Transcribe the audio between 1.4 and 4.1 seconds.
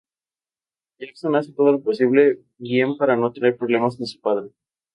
todo lo posible bien para no tener problemas con